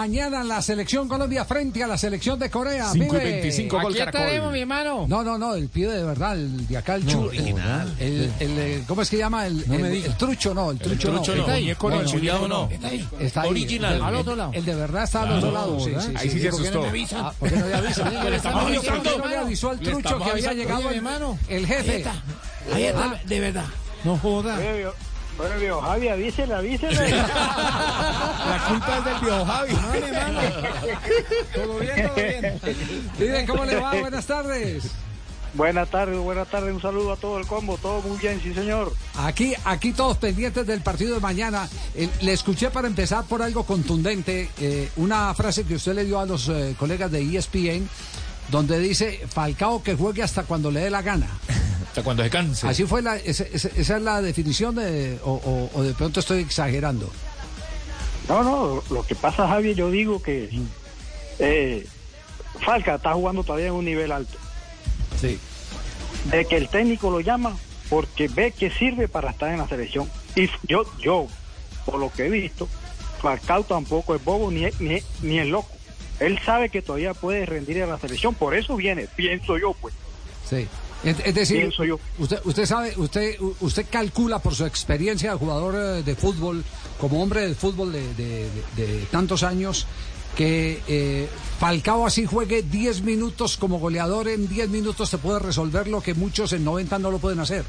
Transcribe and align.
Mañana 0.00 0.44
la 0.44 0.62
selección 0.62 1.08
Colombia 1.08 1.44
frente 1.44 1.82
a 1.82 1.88
la 1.88 1.98
selección 1.98 2.38
de 2.38 2.48
Corea. 2.48 2.90
5 2.92 3.04
y 3.06 3.08
Vive. 3.18 3.30
25 3.32 3.76
gol 3.80 3.86
Aquí 3.90 3.98
Caracol. 3.98 4.20
estaremos, 4.20 4.52
mi 4.52 4.60
hermano. 4.60 5.06
No, 5.08 5.24
no, 5.24 5.36
no, 5.36 5.56
el 5.56 5.66
pibe 5.68 5.92
de 5.92 6.04
verdad, 6.04 6.34
el 6.38 6.64
de 6.68 6.76
acá, 6.76 6.94
el 6.94 7.04
chu- 7.08 7.26
original. 7.26 7.92
El, 7.98 8.32
el, 8.38 8.58
el- 8.58 8.84
¿Cómo 8.86 9.02
es 9.02 9.10
que 9.10 9.18
llama? 9.18 9.48
El, 9.48 9.66
No 9.66 9.74
me 9.80 9.88
el- 9.88 9.92
diga. 9.94 10.06
el 10.06 10.16
trucho, 10.16 10.54
no, 10.54 10.70
el 10.70 10.78
trucho, 10.78 11.10
trucho 11.10 11.34
no. 11.34 11.38
no. 11.44 11.52
Está 11.56 11.88
No, 11.88 11.96
el 11.98 12.04
no, 12.04 12.08
chuleado, 12.08 12.46
no. 12.46 12.68
Está 12.70 12.86
ahí. 12.86 13.08
Está 13.18 13.40
ahí. 13.42 13.50
Original. 13.50 13.94
El, 13.96 14.02
Al 14.02 14.14
el- 14.14 14.20
otro 14.20 14.36
lado. 14.36 14.50
El 14.54 14.64
de 14.64 14.74
verdad 14.76 15.02
está 15.02 15.22
al 15.22 15.32
otro 15.32 15.50
lado. 15.50 15.80
Sí, 15.80 15.90
sí, 15.98 16.12
Ahí 16.14 16.30
sí 16.30 16.40
se 16.40 16.50
¿Por 16.50 16.62
qué 16.62 16.70
no 16.70 16.84
asustó. 16.84 17.16
Ah, 17.18 17.34
¿por 17.36 17.48
qué 17.50 17.56
no 17.56 17.66
le 17.66 17.74
avisan? 17.74 18.14
Le 18.30 18.36
estamos 18.36 18.62
¿Por 18.62 18.70
qué 18.70 18.78
avisando. 18.90 19.18
no 19.18 19.26
le 19.26 19.36
avisó 19.38 19.70
al 19.70 19.80
trucho 19.80 20.18
que 20.18 20.30
había 20.30 20.52
llegado 20.52 20.80
el, 20.82 20.88
mi 20.90 20.96
hermano. 20.98 21.36
el 21.48 21.66
jefe? 21.66 22.04
Ahí 22.72 22.84
está, 22.84 23.20
de 23.26 23.40
verdad. 23.40 23.64
No 24.04 24.16
joda. 24.18 24.56
Oye, 25.40 25.56
viejo- 25.58 25.80
Javi, 25.80 26.08
avísele, 26.08 26.54
avísele. 26.54 27.10
La 27.10 28.64
culpa 28.68 28.98
es 28.98 29.04
del 29.04 29.20
viejo 29.20 29.44
Javi. 29.44 29.72
Hermano. 29.72 30.40
Todo 31.54 31.78
bien, 31.78 32.06
todo 32.06 32.14
bien. 32.16 32.60
Vive, 33.18 33.46
¿cómo 33.46 33.64
le 33.64 33.76
va? 33.76 33.94
Buenas 33.94 34.26
tardes. 34.26 34.84
buenas 35.54 35.88
tardes, 35.88 36.18
buenas 36.18 36.48
tardes. 36.48 36.74
Un 36.74 36.82
saludo 36.82 37.12
a 37.12 37.16
todo 37.16 37.38
el 37.38 37.46
combo. 37.46 37.78
Todo 37.78 38.02
muy 38.02 38.18
bien, 38.18 38.40
sí, 38.42 38.52
señor. 38.54 38.92
Aquí, 39.18 39.54
aquí 39.64 39.92
todos 39.92 40.16
pendientes 40.18 40.66
del 40.66 40.80
partido 40.82 41.14
de 41.14 41.20
mañana. 41.20 41.68
Eh, 41.94 42.08
le 42.20 42.32
escuché 42.32 42.70
para 42.70 42.86
empezar 42.88 43.24
por 43.24 43.42
algo 43.42 43.64
contundente, 43.64 44.50
eh, 44.60 44.90
una 44.96 45.32
frase 45.34 45.64
que 45.64 45.74
usted 45.76 45.94
le 45.94 46.04
dio 46.04 46.20
a 46.20 46.26
los 46.26 46.48
eh, 46.48 46.74
colegas 46.78 47.10
de 47.10 47.22
ESPN, 47.36 47.88
donde 48.48 48.78
dice 48.78 49.26
Falcao 49.28 49.82
que 49.82 49.94
juegue 49.94 50.22
hasta 50.22 50.42
cuando 50.44 50.70
le 50.70 50.80
dé 50.80 50.90
la 50.90 51.02
gana. 51.02 51.28
Hasta 51.90 52.02
cuando 52.02 52.22
se 52.22 52.30
canse. 52.30 52.66
Así 52.68 52.84
fue 52.84 53.02
la, 53.02 53.16
esa, 53.16 53.44
esa- 53.44 53.68
esa 53.76 53.96
es 53.96 54.02
la 54.02 54.22
definición 54.22 54.74
de, 54.76 55.18
o, 55.24 55.32
o- 55.32 55.70
o 55.78 55.82
de 55.82 55.92
pronto 55.94 56.20
estoy 56.20 56.40
exagerando. 56.42 57.10
No, 58.28 58.42
no, 58.44 58.82
lo 58.90 59.02
que 59.04 59.14
pasa, 59.16 59.48
Javi, 59.48 59.74
yo 59.74 59.90
digo 59.90 60.22
que 60.22 60.48
eh, 61.40 61.86
Falca 62.64 62.94
está 62.94 63.12
jugando 63.14 63.42
todavía 63.42 63.68
en 63.68 63.72
un 63.74 63.84
nivel 63.84 64.12
alto. 64.12 64.38
Sí. 65.20 65.38
De 66.30 66.44
que 66.44 66.56
el 66.56 66.68
técnico 66.68 67.10
lo 67.10 67.20
llama 67.20 67.56
porque 67.88 68.28
ve 68.28 68.52
que 68.52 68.70
sirve 68.70 69.08
para 69.08 69.30
estar 69.30 69.50
en 69.50 69.58
la 69.58 69.66
selección. 69.68 70.08
Y 70.36 70.48
yo, 70.68 70.84
yo, 71.00 71.26
por 71.84 71.98
lo 71.98 72.12
que 72.12 72.26
he 72.26 72.30
visto, 72.30 72.68
Falcao 73.20 73.64
tampoco 73.64 74.14
es 74.14 74.22
bobo 74.24 74.48
ni 74.52 74.64
es, 74.66 74.80
ni 74.80 74.98
ni 75.22 75.38
es 75.40 75.48
loco. 75.48 75.70
Él 76.20 76.38
sabe 76.44 76.68
que 76.68 76.82
todavía 76.82 77.14
puede 77.14 77.46
rendir 77.46 77.82
a 77.82 77.86
la 77.86 77.98
selección, 77.98 78.34
por 78.34 78.54
eso 78.54 78.76
viene, 78.76 79.08
pienso 79.16 79.58
yo, 79.58 79.72
pues. 79.80 79.94
Sí. 80.48 80.68
Es, 81.02 81.34
decir, 81.34 81.70
yo. 81.86 81.98
usted, 82.18 82.40
usted 82.44 82.66
sabe, 82.66 82.92
usted, 82.98 83.36
usted 83.60 83.86
calcula 83.90 84.38
por 84.38 84.54
su 84.54 84.66
experiencia 84.66 85.32
de 85.32 85.38
jugador 85.38 85.74
eh, 85.74 86.02
de 86.02 86.14
fútbol, 86.14 86.62
como 87.00 87.22
hombre 87.22 87.40
del 87.42 87.56
fútbol 87.56 87.90
de, 87.92 88.02
de- 88.14 88.50
de- 88.76 88.86
de 88.86 88.98
tantos 89.10 89.42
años, 89.42 89.86
que 90.36 90.82
eh, 90.86 91.28
Falcao 91.58 92.06
así 92.06 92.26
juegue 92.26 92.62
10 92.62 93.00
minutos 93.02 93.56
como 93.56 93.78
goleador, 93.78 94.28
en 94.28 94.46
10 94.48 94.68
minutos 94.68 95.10
te 95.10 95.16
puede 95.18 95.38
resolver 95.38 95.88
lo 95.88 96.02
que 96.02 96.12
muchos 96.14 96.52
en 96.52 96.64
90 96.64 96.98
no 96.98 97.10
lo 97.10 97.18
pueden 97.18 97.40
hacer. 97.40 97.64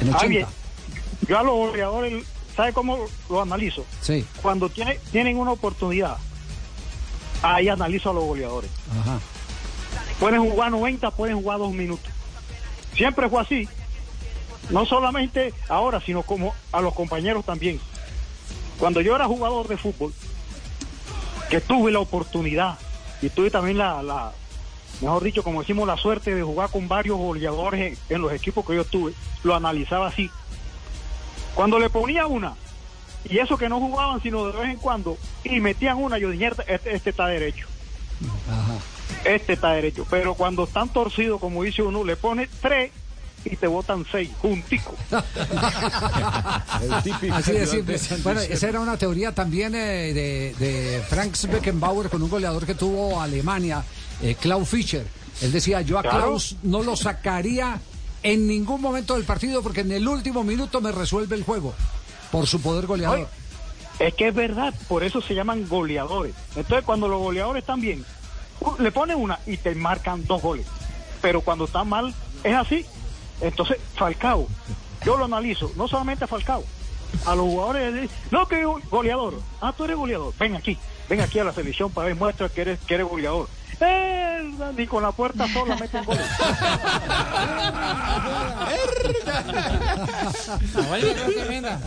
En 0.00 0.08
en 0.08 0.14
80. 0.14 0.46
Javi, 0.46 0.54
yo 1.28 1.38
a 1.38 1.42
los 1.44 1.54
goleadores, 1.54 2.24
¿sabe 2.56 2.72
cómo 2.72 2.98
lo 3.30 3.40
analizo? 3.42 3.84
Sí, 4.02 4.24
Cuando 4.42 4.68
tiene, 4.68 4.98
tienen 5.12 5.36
una 5.38 5.52
oportunidad, 5.52 6.16
ahí 7.42 7.68
analizo 7.68 8.10
a 8.10 8.14
los 8.14 8.24
goleadores. 8.24 8.70
ajá. 9.00 9.20
Pueden 10.20 10.48
jugar 10.48 10.70
90, 10.70 11.10
pueden 11.12 11.36
jugar 11.42 11.58
dos 11.58 11.72
minutos. 11.72 12.10
Siempre 12.94 13.28
fue 13.28 13.40
así. 13.40 13.68
No 14.70 14.86
solamente 14.86 15.52
ahora, 15.68 16.00
sino 16.00 16.22
como 16.22 16.54
a 16.72 16.80
los 16.80 16.94
compañeros 16.94 17.44
también. 17.44 17.80
Cuando 18.78 19.00
yo 19.00 19.14
era 19.14 19.26
jugador 19.26 19.68
de 19.68 19.76
fútbol, 19.76 20.12
que 21.50 21.60
tuve 21.60 21.92
la 21.92 22.00
oportunidad 22.00 22.78
y 23.20 23.28
tuve 23.28 23.50
también 23.50 23.78
la, 23.78 24.32
mejor 25.00 25.22
dicho, 25.22 25.42
como 25.42 25.60
decimos, 25.60 25.86
la 25.86 25.96
suerte 25.96 26.34
de 26.34 26.42
jugar 26.42 26.70
con 26.70 26.88
varios 26.88 27.18
goleadores 27.18 27.98
en, 28.08 28.16
en 28.16 28.22
los 28.22 28.32
equipos 28.32 28.66
que 28.66 28.74
yo 28.74 28.84
tuve, 28.84 29.12
lo 29.42 29.54
analizaba 29.54 30.08
así. 30.08 30.30
Cuando 31.54 31.78
le 31.78 31.90
ponía 31.90 32.26
una, 32.26 32.54
y 33.28 33.38
eso 33.38 33.56
que 33.56 33.68
no 33.68 33.78
jugaban 33.78 34.20
sino 34.22 34.46
de 34.46 34.58
vez 34.58 34.70
en 34.70 34.76
cuando, 34.76 35.16
y 35.44 35.60
metían 35.60 35.98
una, 35.98 36.18
yo 36.18 36.30
dije, 36.30 36.50
este, 36.66 36.94
este 36.94 37.10
está 37.10 37.26
derecho 37.26 37.66
Ajá. 38.48 38.78
Este 39.24 39.54
está 39.54 39.72
derecho. 39.72 40.06
Pero 40.10 40.34
cuando 40.34 40.64
están 40.64 40.88
torcidos, 40.88 41.40
como 41.40 41.62
dice 41.62 41.82
uno, 41.82 42.04
le 42.04 42.16
pone 42.16 42.48
tres 42.60 42.90
y 43.44 43.56
te 43.56 43.66
botan 43.66 44.06
seis, 44.10 44.30
juntico. 44.40 44.94
Así 47.32 47.52
de 47.52 47.66
simple. 47.66 47.98
Bueno, 48.22 48.40
esa 48.40 48.68
era 48.68 48.80
una 48.80 48.96
teoría 48.96 49.32
también 49.32 49.74
eh, 49.74 50.12
de, 50.14 50.54
de 50.58 51.02
Frank 51.08 51.36
Beckenbauer 51.50 52.08
con 52.08 52.22
un 52.22 52.30
goleador 52.30 52.64
que 52.66 52.74
tuvo 52.74 53.20
Alemania, 53.20 53.84
eh, 54.22 54.34
Klaus 54.40 54.68
Fischer. 54.68 55.06
Él 55.42 55.52
decía, 55.52 55.80
yo 55.82 55.98
a 55.98 56.02
Claro. 56.02 56.18
Klaus 56.18 56.56
no 56.62 56.82
lo 56.82 56.96
sacaría 56.96 57.80
en 58.22 58.46
ningún 58.46 58.80
momento 58.80 59.14
del 59.14 59.24
partido 59.24 59.62
porque 59.62 59.80
en 59.82 59.92
el 59.92 60.06
último 60.08 60.44
minuto 60.44 60.80
me 60.80 60.92
resuelve 60.92 61.36
el 61.36 61.42
juego 61.42 61.74
por 62.30 62.46
su 62.46 62.60
poder 62.60 62.86
goleador. 62.86 63.18
Oye, 63.18 63.26
Es 63.98 64.14
que 64.14 64.28
es 64.28 64.34
verdad, 64.34 64.72
por 64.88 65.04
eso 65.04 65.20
se 65.20 65.34
llaman 65.34 65.68
goleadores. 65.68 66.34
Entonces, 66.56 66.84
cuando 66.84 67.08
los 67.08 67.20
goleadores 67.20 67.62
están 67.62 67.80
bien, 67.80 68.04
le 68.78 68.92
ponen 68.92 69.18
una 69.18 69.38
y 69.46 69.56
te 69.56 69.74
marcan 69.74 70.26
dos 70.26 70.40
goles. 70.42 70.66
Pero 71.20 71.40
cuando 71.40 71.64
está 71.64 71.84
mal, 71.84 72.14
es 72.42 72.54
así. 72.54 72.86
Entonces, 73.40 73.78
Falcao, 73.94 74.46
yo 75.04 75.16
lo 75.16 75.24
analizo, 75.24 75.70
no 75.76 75.88
solamente 75.88 76.24
a 76.24 76.28
Falcao, 76.28 76.64
a 77.26 77.34
los 77.34 77.44
jugadores, 77.46 78.10
no 78.30 78.46
que 78.46 78.64
go- 78.64 78.80
goleador. 78.90 79.34
Ah, 79.60 79.72
tú 79.76 79.84
eres 79.84 79.96
goleador, 79.96 80.32
ven 80.38 80.56
aquí, 80.56 80.78
ven 81.08 81.20
aquí 81.20 81.38
a 81.38 81.44
la 81.44 81.52
selección 81.52 81.92
para 81.92 82.06
ver, 82.08 82.16
muestra 82.16 82.48
que 82.48 82.60
eres, 82.62 82.80
que 82.80 82.94
eres 82.94 83.06
goleador. 83.06 83.48
Eh, 83.80 84.52
ni 84.76 84.86
con 84.86 85.02
la 85.02 85.12
puerta 85.12 85.46
sola 85.52 85.76
meten 85.76 86.04
goles. 86.04 86.26
Vaya, 90.90 91.14
qué 91.14 91.32
tremenda. 91.32 91.80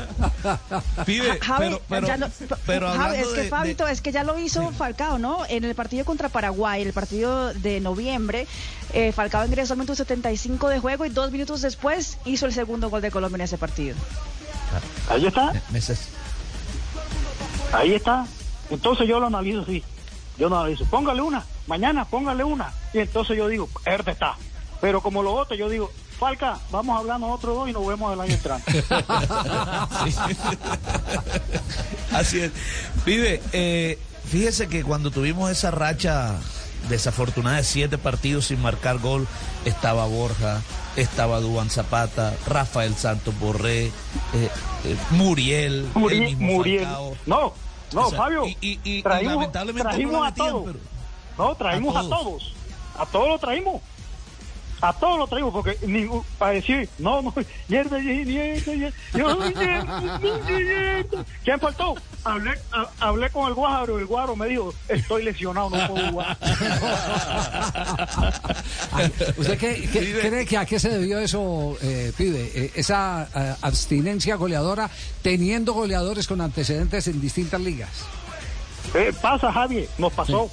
Pibe, 1.06 1.40
Javi, 1.40 1.66
pero, 1.66 1.82
pero, 1.90 2.08
ya 2.08 2.18
no- 2.18 2.28
pero 2.66 2.92
Javi, 2.94 3.18
es 3.18 3.28
que 3.28 3.42
de- 3.44 3.50
Fabito, 3.50 3.86
de- 3.86 3.92
es 3.92 4.02
que 4.02 4.12
ya 4.12 4.24
lo 4.24 4.38
hizo 4.40 4.72
Falcao, 4.72 5.18
¿no? 5.20 5.46
En 5.48 5.64
el 5.64 5.76
partido 5.76 6.06
contra 6.06 6.30
Paraguay, 6.30 6.82
el 6.82 6.94
partido 6.94 7.54
de 7.54 7.80
noviembre, 7.80 8.48
eh, 8.94 9.12
Falcao 9.12 9.46
ingresó 9.46 9.74
al 9.74 9.80
minuto 9.80 9.96
75 9.96 10.70
de 10.70 10.80
juego 10.80 11.06
y 11.06 11.10
dos 11.10 11.32
minutos 11.32 11.62
después 11.62 12.18
hizo 12.26 12.46
el 12.46 12.54
segundo 12.54 12.90
gol 12.90 13.02
de 13.02 13.12
Colombia 13.12 13.36
en 13.38 13.42
ese 13.42 13.58
partido. 13.58 13.96
Ahí 15.10 15.26
está. 15.26 15.54
meses. 15.72 16.10
Ahí 17.74 17.94
está. 17.94 18.26
Entonces 18.70 19.08
yo 19.08 19.20
lo 19.20 19.28
analizo 19.28 19.62
así. 19.62 19.84
Yo 20.38 20.50
lo 20.50 20.60
analizo. 20.60 20.86
Póngale 20.86 21.22
una. 21.22 21.44
Mañana 21.68 22.06
póngale 22.06 22.44
una. 22.44 22.72
Y 22.94 23.00
entonces 23.00 23.38
yo 23.38 23.48
digo, 23.48 23.70
Erde 23.86 24.12
está. 24.14 24.36
Pero 24.82 25.02
como 25.02 25.22
lo 25.24 25.34
otro, 25.34 25.56
yo 25.56 25.70
digo, 25.70 25.92
Falca, 26.20 26.58
vamos 26.72 26.96
a 26.96 27.00
hablar 27.00 27.20
nosotros 27.20 27.56
dos 27.56 27.70
y 27.70 27.74
nos 27.74 27.86
vemos 27.86 28.12
el 28.14 28.22
año 28.22 28.34
entrante. 28.34 28.84
Así 32.12 32.40
es. 32.42 32.52
Pibe, 33.06 33.42
eh, 33.54 34.00
fíjese 34.26 34.68
que 34.68 34.84
cuando 34.84 35.12
tuvimos 35.12 35.52
esa 35.52 35.72
racha 35.72 36.36
desafortunada 36.90 37.58
de 37.58 37.64
siete 37.64 37.98
partidos 37.98 38.46
sin 38.46 38.62
marcar 38.62 39.00
gol, 39.00 39.28
estaba 39.66 40.06
Borja, 40.06 40.62
estaba 40.96 41.40
Duan 41.40 41.70
Zapata, 41.70 42.34
Rafael 42.48 42.96
Santos 42.96 43.38
Borré, 43.40 43.86
eh, 43.88 43.92
eh, 44.34 44.50
Muriel, 45.12 45.88
el 45.96 46.00
Muriel. 46.02 46.22
mismo 46.24 46.48
Muriel. 46.54 46.84
Falcao. 46.86 47.16
No, 47.26 47.54
no, 47.94 48.08
O 48.08 48.10
sea, 48.10 48.18
Fabio. 48.18 48.46
y- 48.48 48.58
y- 48.62 48.80
y- 48.84 48.98
y 49.00 49.04
traímos, 49.04 49.36
lamentablemente 49.36 49.84
no 49.84 49.90
trajimos 49.90 50.14
lo 50.14 50.24
a 50.24 50.34
todos. 50.34 50.64
pero- 50.66 50.97
No, 51.38 51.56
traímos 51.56 51.96
A 51.96 52.00
a 52.00 52.04
todos. 52.04 52.24
todos. 52.24 52.54
A 52.98 53.06
todos 53.06 53.28
lo 53.30 53.40
traímos. 53.40 53.82
A 54.80 54.94
todos 54.94 55.18
lo 55.18 55.26
traímos, 55.28 55.54
porque 55.54 55.76
ningún, 55.88 56.24
para 56.38 56.52
decir, 56.52 56.88
no, 57.00 57.20
no, 57.24 57.34
mierda, 57.68 57.98
mierda, 57.98 58.72
mierda. 58.74 58.94
¿Quién 61.44 61.60
faltó? 61.60 61.96
Hablé, 62.24 62.52
ha- 62.72 62.88
hablé 63.00 63.28
con 63.32 63.48
el 63.48 63.56
Guaro, 63.56 63.98
el 63.98 64.06
Guaro 64.06 64.36
me 64.36 64.46
dijo, 64.48 64.72
estoy 64.88 65.24
lesionado, 65.24 65.72
no 65.72 65.88
puedo 65.88 66.12
jugar. 66.12 66.38
¿Usted 69.38 69.58
qué, 69.58 69.90
cree 69.92 70.46
que 70.46 70.58
a 70.58 70.66
qué 70.66 70.80
se 70.80 70.90
debió 70.90 71.20
eso, 71.20 71.78
eh, 71.82 72.12
pibe? 72.18 72.52
Eh, 72.54 72.72
esa 72.76 73.28
eh, 73.36 73.56
abstinencia 73.62 74.36
goleadora 74.36 74.90
teniendo 75.22 75.74
goleadores 75.74 76.28
con 76.28 76.42
antecedentes 76.42 77.08
en 77.08 77.22
distintas 77.22 77.62
ligas. 77.62 77.90
Eh, 78.94 79.14
pasa, 79.22 79.52
Javier, 79.52 79.88
nos 79.98 80.14
pasó. 80.14 80.50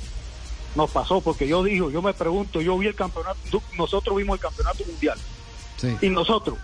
Nos 0.75 0.91
pasó, 0.91 1.21
porque 1.21 1.47
yo 1.47 1.63
digo, 1.63 1.91
yo 1.91 2.03
me 2.03 2.13
pregunto, 2.15 2.61
yo 2.61 2.77
vi 2.79 2.89
el 2.89 2.95
campeonato, 2.95 3.39
nosotros 3.79 4.17
vimos 4.17 4.35
el 4.37 4.41
campeonato 4.41 4.85
mundial. 4.85 5.19
Sí. 5.77 5.97
Y 6.01 6.09
nosotros 6.11 6.59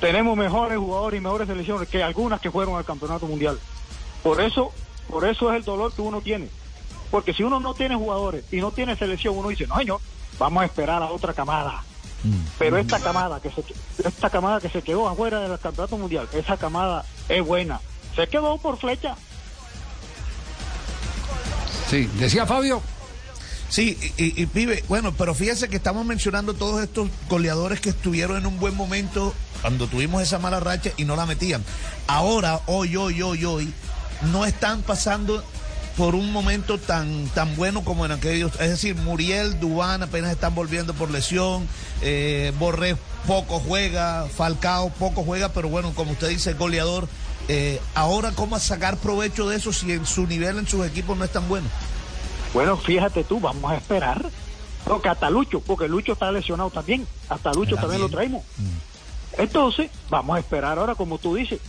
tenemos 0.00 0.36
mejores 0.36 0.78
jugadores 0.78 1.18
y 1.18 1.22
mejores 1.22 1.48
selecciones 1.48 1.88
que 1.88 2.02
algunas 2.02 2.40
que 2.40 2.50
fueron 2.50 2.76
al 2.76 2.84
campeonato 2.84 3.26
mundial. 3.26 3.58
Por 4.22 4.40
eso, 4.40 4.72
por 5.08 5.24
eso 5.24 5.50
es 5.50 5.56
el 5.56 5.64
dolor 5.64 5.92
que 5.92 6.02
uno 6.02 6.20
tiene. 6.20 6.48
Porque 7.10 7.32
si 7.32 7.42
uno 7.42 7.60
no 7.60 7.74
tiene 7.74 7.94
jugadores 7.94 8.44
y 8.52 8.56
no 8.56 8.72
tiene 8.72 8.96
selección, 8.96 9.36
uno 9.36 9.48
dice, 9.48 9.66
no, 9.66 9.76
señor, 9.76 10.00
vamos 10.38 10.62
a 10.62 10.66
esperar 10.66 11.02
a 11.02 11.10
otra 11.10 11.32
camada. 11.32 11.82
Pero 12.58 12.76
esta 12.76 12.98
camada 12.98 13.40
que 13.40 13.50
se 13.50 13.62
esta 14.04 14.30
camada 14.30 14.60
que 14.60 14.68
se 14.68 14.82
quedó 14.82 15.08
afuera 15.08 15.48
del 15.48 15.58
campeonato 15.60 15.96
mundial, 15.96 16.28
esa 16.32 16.56
camada 16.56 17.04
es 17.28 17.44
buena. 17.44 17.80
Se 18.16 18.26
quedó 18.26 18.58
por 18.58 18.78
flecha. 18.78 19.14
Sí, 21.88 22.10
decía 22.14 22.46
Fabio. 22.46 22.82
Sí, 23.68 23.98
y, 24.16 24.42
y- 24.42 24.46
pibe, 24.46 24.84
bueno, 24.88 25.12
pero 25.12 25.34
fíjese 25.34 25.68
que 25.68 25.76
estamos 25.76 26.06
mencionando 26.06 26.54
todos 26.54 26.82
estos 26.82 27.08
goleadores 27.28 27.80
que 27.80 27.88
estuvieron 27.90 28.36
en 28.38 28.46
un 28.46 28.58
buen 28.60 28.76
momento 28.76 29.34
cuando 29.60 29.88
tuvimos 29.88 30.22
esa 30.22 30.38
mala 30.38 30.60
racha 30.60 30.90
y 30.96 31.04
no 31.04 31.16
la 31.16 31.26
metían. 31.26 31.64
Ahora, 32.06 32.60
hoy, 32.66 32.94
hoy, 32.96 33.20
hoy, 33.22 33.44
hoy, 33.44 33.72
no 34.32 34.46
están 34.46 34.82
pasando 34.82 35.42
por 35.96 36.14
un 36.14 36.30
momento 36.30 36.78
tan 36.78 37.24
tan 37.28 37.56
bueno 37.56 37.82
como 37.82 38.04
en 38.04 38.12
aquellos, 38.12 38.52
es 38.60 38.68
decir, 38.70 38.94
Muriel, 38.94 39.58
Dubán 39.58 40.02
apenas 40.02 40.30
están 40.30 40.54
volviendo 40.54 40.92
por 40.94 41.10
lesión, 41.10 41.66
eh, 42.02 42.52
Borré 42.58 42.96
poco 43.26 43.58
juega, 43.58 44.26
Falcao 44.28 44.90
poco 44.90 45.24
juega, 45.24 45.48
pero 45.48 45.68
bueno, 45.70 45.92
como 45.94 46.12
usted 46.12 46.28
dice, 46.28 46.52
goleador. 46.52 47.08
eh, 47.48 47.80
ahora, 47.94 48.30
¿cómo 48.32 48.58
sacar 48.60 48.96
provecho 48.98 49.48
de 49.48 49.56
eso 49.56 49.72
si 49.72 49.90
en 49.92 50.04
su 50.06 50.26
nivel 50.26 50.58
en 50.58 50.68
sus 50.68 50.86
equipos 50.86 51.16
no 51.16 51.24
es 51.24 51.32
tan 51.32 51.48
bueno? 51.48 51.66
Bueno, 52.56 52.78
fíjate 52.78 53.22
tú, 53.22 53.38
vamos 53.38 53.70
a 53.70 53.76
esperar. 53.76 54.24
Porque 54.86 55.10
hasta 55.10 55.28
Lucho, 55.28 55.60
porque 55.60 55.88
Lucho 55.88 56.14
está 56.14 56.32
lesionado 56.32 56.70
también. 56.70 57.06
Hasta 57.28 57.52
Lucho 57.52 57.76
también 57.76 58.00
lo 58.00 58.08
traemos. 58.08 58.44
Entonces, 59.36 59.90
vamos 60.08 60.36
a 60.36 60.38
esperar 60.38 60.78
ahora, 60.78 60.94
como 60.94 61.18
tú 61.18 61.34
dices. 61.34 61.60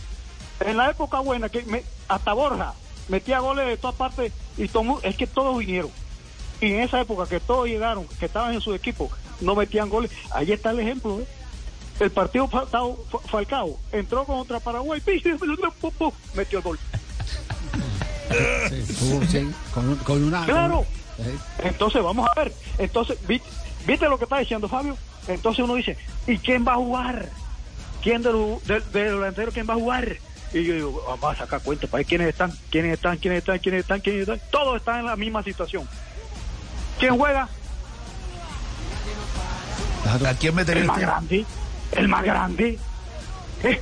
En 0.60 0.78
la 0.78 0.88
época 0.90 1.20
buena, 1.20 1.50
que 1.50 1.62
me- 1.64 1.84
hasta 2.08 2.32
Borja 2.32 2.72
metía 3.08 3.40
goles 3.40 3.66
de 3.66 3.76
todas 3.76 3.96
partes 3.96 4.32
y 4.56 4.66
todo, 4.68 4.98
es 5.02 5.14
que 5.14 5.26
todos 5.26 5.58
vinieron. 5.58 5.90
Y 6.62 6.72
en 6.72 6.80
esa 6.80 7.02
época 7.02 7.26
que 7.28 7.38
todos 7.38 7.66
llegaron, 7.66 8.06
que 8.18 8.24
estaban 8.24 8.54
en 8.54 8.62
su 8.62 8.72
equipo, 8.72 9.10
no 9.42 9.54
metían 9.54 9.90
goles. 9.90 10.10
Ahí 10.30 10.52
está 10.52 10.70
el 10.70 10.80
ejemplo. 10.80 11.20
¿eh? 11.20 11.26
El 12.00 12.10
partido 12.12 12.48
Falcao, 12.48 12.96
Falcao 13.26 13.78
entró 13.92 14.24
contra 14.24 14.58
Paraguay, 14.58 15.02
metió 16.34 16.58
el 16.60 16.64
gol. 16.64 16.78
Sí, 18.68 18.84
sí, 19.28 19.50
con, 19.72 19.88
un- 19.88 19.96
con 19.96 20.22
una. 20.24 20.44
Claro. 20.44 20.84
con- 21.16 21.26
eh, 21.26 21.36
Entonces, 21.64 22.02
vamos 22.02 22.28
a 22.28 22.40
ver. 22.40 22.52
Entonces, 22.78 23.18
vi- 23.26 23.42
¿viste 23.86 24.08
lo 24.08 24.18
que 24.18 24.24
está 24.24 24.38
diciendo 24.38 24.68
Fabio? 24.68 24.96
Entonces 25.26 25.64
uno 25.64 25.74
dice, 25.74 25.96
¿y 26.26 26.38
quién 26.38 26.66
va 26.66 26.72
a 26.72 26.76
jugar? 26.76 27.28
¿Quién 28.02 28.22
de 28.22 28.32
los 28.32 28.64
de, 28.66 28.80
de 28.80 29.10
delanteros 29.10 29.52
quién 29.52 29.66
va 29.68 29.74
a 29.74 29.78
jugar? 29.78 30.16
Y 30.54 30.64
yo 30.64 30.74
digo, 30.74 31.04
vamos 31.06 31.36
a 31.36 31.38
sacar 31.44 31.60
cuenta 31.62 31.86
para 31.86 31.98
ver 31.98 32.06
quiénes 32.06 32.28
están, 32.28 32.52
quiénes 32.70 32.94
están, 32.94 33.18
quiénes 33.18 33.38
están, 33.40 33.58
quiénes 33.58 33.80
están, 33.80 34.00
quiénes 34.00 34.22
están. 34.22 34.40
Todos 34.50 34.76
están 34.78 35.00
en 35.00 35.06
la 35.06 35.16
misma 35.16 35.42
situación. 35.42 35.86
¿Quién 36.98 37.18
juega? 37.18 37.48
¿A 40.26 40.34
quién 40.34 40.54
metería 40.54 40.82
El 40.82 40.86
más 40.88 40.98
grande. 40.98 41.44
El 41.92 42.08
más 42.08 42.24
grande. 42.24 42.78
Eh, 43.62 43.80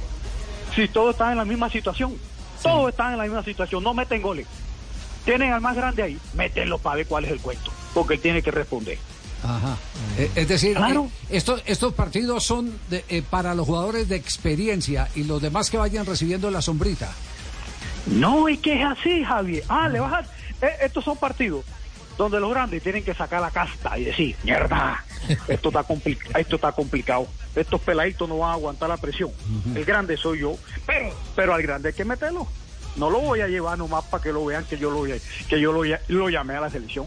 Si 0.75 0.89
todos 0.89 1.13
están 1.13 1.33
en 1.33 1.39
la 1.39 1.45
misma 1.45 1.71
situación. 1.71 2.17
Todos 2.63 2.91
están 2.91 3.13
en 3.13 3.19
la 3.19 3.25
misma 3.25 3.43
situación. 3.45 3.83
No 3.83 3.95
meten 3.95 4.23
goles. 4.23 4.47
Tienen 5.25 5.53
al 5.53 5.61
más 5.61 5.75
grande 5.77 6.03
ahí. 6.03 6.19
Métenlo 6.35 6.79
para 6.79 6.97
ver 6.97 7.07
cuál 7.07 7.25
es 7.25 7.31
el 7.33 7.41
cuento. 7.41 7.71
Porque 7.95 8.15
él 8.15 8.21
tiene 8.21 8.43
que 8.43 8.51
responder. 8.51 8.99
Ajá. 9.43 9.77
Eh, 10.19 10.31
es 10.35 10.49
decir, 10.49 10.77
Claro. 10.77 11.09
eh, 11.31 11.37
estos, 11.37 11.63
estos 11.67 11.93
partidos 11.95 12.45
son 12.45 12.79
de- 12.91 13.05
eh, 13.09 13.23
para 13.29 13.55
los 13.55 13.67
jugadores 13.67 14.09
de 14.09 14.17
experiencia 14.17 15.09
y 15.15 15.25
los 15.25 15.43
demás 15.43 15.71
que 15.71 15.77
vayan 15.79 16.07
recibiendo 16.07 16.51
la 16.51 16.63
sombrita. 16.63 17.13
No, 18.07 18.49
es 18.49 18.59
que 18.61 18.81
es 18.81 18.85
así, 18.87 19.25
Javier. 19.25 19.65
Ah, 19.69 19.89
le 19.89 20.01
vas 20.01 20.13
a... 20.13 20.67
eh, 20.67 20.71
estos 20.83 21.05
son 21.05 21.17
partidos 21.17 21.65
donde 22.17 22.41
los 22.41 22.51
grandes 22.51 22.83
tienen 22.83 23.05
que 23.05 23.13
sacar 23.15 23.41
la 23.43 23.51
casta 23.51 23.99
y 23.99 24.05
decir, 24.05 24.37
mierda, 24.43 25.05
esto 25.49 25.69
está, 25.69 25.85
compli- 25.87 26.19
esto 26.39 26.57
está 26.57 26.73
complicado. 26.73 27.27
Estos 27.57 27.81
peladitos 27.81 28.29
no 28.29 28.39
van 28.39 28.51
a 28.51 28.55
aguantar 28.55 28.89
la 28.89 28.97
presión. 28.99 29.31
El 29.75 29.85
grande 29.85 30.17
soy 30.17 30.41
yo, 30.41 30.57
pero, 30.87 31.11
pero 31.35 31.55
al 31.55 31.63
grande 31.63 31.89
hay 31.89 31.95
que 31.95 32.05
meterlo. 32.05 32.47
No 32.97 33.11
lo 33.11 33.21
voy 33.21 33.41
a 33.41 33.49
llevar 33.49 33.77
nomás 33.79 34.05
para 34.05 34.23
que 34.23 34.33
lo 34.33 34.45
vean 34.45 34.65
que 34.65 34.79
yo 34.79 34.91
lo, 34.91 35.03
que 35.05 35.61
yo 35.61 35.73
lo, 35.73 35.85
ll- 35.85 36.01
lo 36.09 36.29
llamé 36.31 36.55
a 36.55 36.61
la 36.61 36.71
selección. 36.71 37.07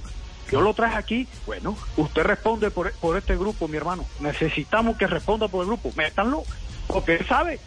Yo 0.51 0.61
lo 0.61 0.73
traje 0.73 0.97
aquí. 0.97 1.27
Bueno, 1.45 1.77
usted 1.97 2.23
responde 2.23 2.71
por, 2.71 2.91
por 2.93 3.15
este 3.17 3.37
grupo, 3.37 3.67
mi 3.67 3.77
hermano. 3.77 4.05
Necesitamos 4.19 4.97
que 4.97 5.05
responda 5.07 5.47
por 5.47 5.61
el 5.61 5.67
grupo. 5.67 5.91
Métanlo, 5.95 6.43
porque 6.87 7.15
él 7.17 7.25
sabe 7.27 7.59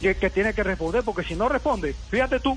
que, 0.00 0.16
que 0.16 0.30
tiene 0.30 0.54
que 0.54 0.62
responder, 0.62 1.02
porque 1.04 1.24
si 1.24 1.34
no 1.34 1.48
responde, 1.48 1.94
fíjate 2.10 2.38
tú, 2.40 2.56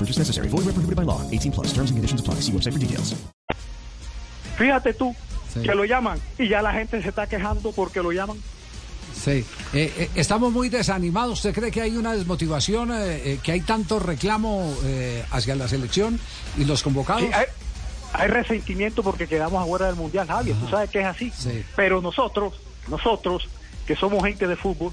Purchase 0.00 0.18
necessary. 0.18 0.48
Void 0.48 0.64
where 0.64 0.72
prohibited 0.72 0.96
by 0.96 1.04
law. 1.04 1.20
18 1.30 1.52
plus. 1.52 1.72
Terms 1.74 1.90
and 1.90 1.98
conditions 1.98 2.20
apply. 2.22 2.40
See 2.40 2.52
website 2.52 2.72
for 2.72 2.78
details. 2.80 3.14
Fíjate 4.56 4.94
tú 4.94 5.14
Sí. 5.52 5.62
que 5.62 5.74
lo 5.74 5.84
llaman 5.84 6.18
y 6.38 6.48
ya 6.48 6.62
la 6.62 6.72
gente 6.72 7.02
se 7.02 7.08
está 7.08 7.26
quejando 7.26 7.72
porque 7.72 8.00
lo 8.02 8.12
llaman. 8.12 8.36
Sí. 9.14 9.44
Eh, 9.74 9.92
eh, 9.98 10.10
estamos 10.14 10.52
muy 10.52 10.68
desanimados. 10.68 11.32
¿Usted 11.40 11.52
cree 11.52 11.70
que 11.72 11.82
hay 11.82 11.96
una 11.96 12.14
desmotivación, 12.14 12.92
eh, 12.92 13.32
eh, 13.32 13.38
que 13.42 13.52
hay 13.52 13.60
tanto 13.60 13.98
reclamo 13.98 14.72
eh, 14.84 15.24
hacia 15.32 15.56
la 15.56 15.66
selección 15.68 16.20
y 16.56 16.64
los 16.64 16.82
convocados? 16.82 17.22
Sí, 17.22 17.30
hay, 17.32 17.46
hay 18.12 18.28
resentimiento 18.28 19.02
porque 19.02 19.26
quedamos 19.26 19.60
afuera 19.62 19.86
del 19.86 19.96
mundial, 19.96 20.26
Javier. 20.28 20.56
Tú 20.56 20.68
sabes 20.68 20.88
que 20.88 21.00
es 21.00 21.06
así. 21.06 21.32
Sí. 21.36 21.64
Pero 21.74 22.00
nosotros, 22.00 22.54
nosotros 22.88 23.48
que 23.86 23.96
somos 23.96 24.22
gente 24.24 24.46
de 24.46 24.54
fútbol, 24.56 24.92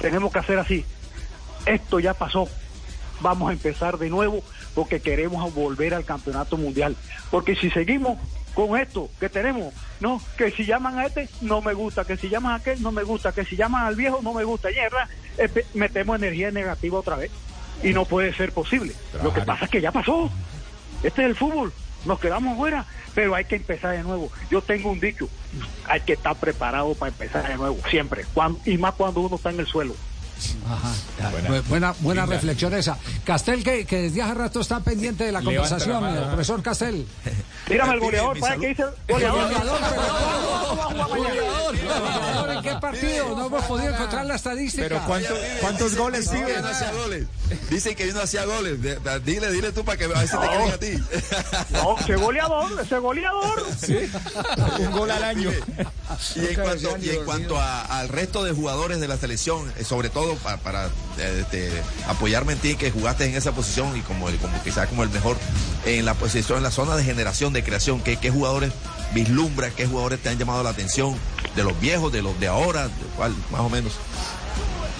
tenemos 0.00 0.32
que 0.32 0.40
hacer 0.40 0.58
así. 0.58 0.84
Esto 1.66 2.00
ya 2.00 2.12
pasó. 2.14 2.48
Vamos 3.20 3.50
a 3.50 3.52
empezar 3.52 3.98
de 3.98 4.10
nuevo 4.10 4.42
porque 4.74 5.00
queremos 5.00 5.52
volver 5.54 5.94
al 5.94 6.04
campeonato 6.04 6.56
mundial. 6.56 6.96
Porque 7.30 7.54
si 7.56 7.70
seguimos 7.70 8.18
con 8.54 8.78
esto 8.78 9.08
que 9.18 9.28
tenemos, 9.28 9.72
no, 10.00 10.20
que 10.36 10.50
si 10.52 10.64
llaman 10.64 10.98
a 10.98 11.06
este 11.06 11.28
no 11.40 11.60
me 11.60 11.74
gusta, 11.74 12.04
que 12.04 12.16
si 12.16 12.28
llaman 12.28 12.52
a 12.52 12.56
aquel 12.56 12.80
no 12.82 12.92
me 12.92 13.02
gusta, 13.02 13.32
que 13.32 13.44
si 13.44 13.56
llaman 13.56 13.84
al 13.86 13.96
viejo 13.96 14.20
no 14.22 14.32
me 14.32 14.44
gusta, 14.44 14.68
y 14.70 14.74
metemos 15.74 16.16
energía 16.16 16.50
negativa 16.50 16.98
otra 16.98 17.16
vez 17.16 17.30
y 17.82 17.92
no 17.92 18.04
puede 18.04 18.32
ser 18.34 18.52
posible. 18.52 18.92
Lo 19.22 19.32
que 19.32 19.40
pasa 19.42 19.64
es 19.64 19.70
que 19.70 19.80
ya 19.80 19.90
pasó. 19.92 20.30
Este 21.02 21.22
es 21.22 21.28
el 21.28 21.36
fútbol. 21.36 21.72
Nos 22.04 22.20
quedamos 22.20 22.56
fuera, 22.56 22.84
pero 23.14 23.34
hay 23.34 23.46
que 23.46 23.56
empezar 23.56 23.96
de 23.96 24.02
nuevo. 24.02 24.30
Yo 24.50 24.60
tengo 24.62 24.90
un 24.90 25.00
dicho, 25.00 25.28
hay 25.86 26.00
que 26.02 26.12
estar 26.12 26.36
preparado 26.36 26.94
para 26.94 27.10
empezar 27.10 27.48
de 27.48 27.56
nuevo, 27.56 27.78
siempre. 27.90 28.24
Cuan- 28.34 28.58
y 28.66 28.76
más 28.78 28.94
cuando 28.94 29.20
uno 29.22 29.36
está 29.36 29.50
en 29.50 29.60
el 29.60 29.66
suelo. 29.66 29.94
Ajá. 30.68 31.30
Buena, 31.30 31.60
buena, 31.68 31.94
buena 32.00 32.26
reflexión 32.26 32.74
esa. 32.74 32.98
Castel, 33.24 33.62
que, 33.62 33.84
que 33.84 34.02
desde 34.02 34.22
hace 34.22 34.34
rato 34.34 34.60
está 34.60 34.80
pendiente 34.80 35.24
de 35.24 35.32
la 35.32 35.40
Levanta 35.40 35.60
conversación, 35.68 35.94
la 35.94 36.00
mano, 36.00 36.20
eh, 36.20 36.26
profesor 36.28 36.62
Castel. 36.62 37.06
Tírame 37.66 37.94
el 37.94 38.00
goleador, 38.00 38.38
¿para 38.40 38.56
qué 38.56 38.68
dice 38.68 38.84
goleador? 39.08 39.42
Goleador, 39.44 39.80
pero 39.90 41.08
¿cuándo? 41.08 41.83
¿En 42.54 42.62
qué 42.62 42.74
partido? 42.80 43.36
No 43.36 43.46
hemos 43.46 43.64
podido 43.64 43.92
encontrar 43.94 44.26
la 44.26 44.34
estadística. 44.36 44.82
Pero 44.84 45.02
¿cuánto- 45.06 45.34
¿cuántos 45.60 45.94
goles 45.96 46.28
pibe? 46.28 46.60
no 46.60 46.68
hacía 46.68 46.92
goles. 46.92 47.26
Dicen 47.70 47.94
que 47.94 48.06
yo 48.08 48.14
no 48.14 48.20
hacía 48.22 48.44
goles. 48.44 48.78
Dile, 49.24 49.50
dile 49.52 49.72
tú 49.72 49.84
para 49.84 49.98
que 49.98 50.04
a 50.04 50.08
ver 50.08 50.28
si 50.28 50.36
te 50.36 50.46
creen 50.46 50.70
a 50.72 50.78
ti. 50.78 50.92
No, 51.70 51.98
ese 51.98 52.16
goleador, 52.16 52.80
ese 52.80 52.98
goleador. 52.98 53.64
Un 54.78 54.90
gol 54.92 55.10
al 55.10 55.22
año. 55.24 55.50
Y 56.36 56.46
en 56.46 56.54
cuanto, 56.54 56.96
y 56.98 57.10
en 57.10 57.24
cuanto 57.24 57.58
a- 57.58 57.82
al 58.00 58.08
resto 58.08 58.44
de 58.44 58.52
jugadores 58.52 59.00
de 59.00 59.08
la 59.08 59.16
selección, 59.16 59.72
eh, 59.78 59.84
sobre 59.84 60.08
todo 60.10 60.34
pa- 60.36 60.56
para, 60.58 60.86
eh, 61.18 61.38
este, 61.40 61.70
apoyarme 62.08 62.52
en 62.54 62.58
ti, 62.58 62.76
que 62.76 62.90
jugaste 62.90 63.24
en 63.26 63.34
esa 63.34 63.52
posición 63.52 63.96
y 63.96 64.00
como, 64.02 64.28
el- 64.28 64.36
como 64.38 64.62
quizás 64.62 64.88
como 64.88 65.02
el 65.02 65.10
mejor 65.10 65.36
en 65.84 66.04
la 66.04 66.14
posición, 66.14 66.58
en 66.58 66.62
la 66.64 66.70
zona 66.70 66.96
de 66.96 67.04
generación, 67.04 67.52
de 67.52 67.62
creación, 67.64 68.00
¿qué, 68.00 68.16
qué 68.16 68.30
jugadores 68.30 68.72
vislumbras, 69.12 69.72
qué 69.74 69.86
jugadores 69.86 70.20
te 70.20 70.28
han 70.28 70.38
llamado 70.38 70.62
la 70.62 70.70
atención? 70.70 71.16
¿De 71.56 71.62
los 71.64 71.78
viejos, 71.80 72.12
de 72.12 72.22
los 72.22 72.38
de 72.40 72.48
ahora? 72.48 72.88
¿De 72.88 72.94
cuál, 73.16 73.34
más 73.50 73.60
o 73.60 73.68
menos? 73.68 73.92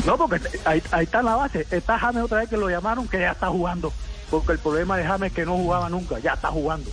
No, 0.07 0.17
porque 0.19 0.41
ahí, 0.65 0.83
ahí 0.91 1.05
está 1.05 1.23
la 1.23 1.35
base. 1.37 1.67
Está 1.71 1.99
James 1.99 2.23
otra 2.25 2.39
vez 2.39 2.49
que 2.49 2.57
lo 2.57 2.69
llamaron, 2.69 3.09
que 3.09 3.19
ya 3.21 3.33
está 3.33 3.49
jugando. 3.49 3.93
Porque 4.31 4.53
el 4.53 4.59
problema 4.59 4.97
de 4.97 5.05
James 5.05 5.29
es 5.31 5.35
que 5.35 5.45
no 5.45 5.53
jugaba 5.57 5.89
nunca, 5.89 6.19
ya 6.19 6.33
está 6.35 6.49
jugando. 6.49 6.91